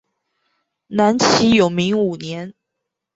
[0.87, 2.55] 南齐永明五年。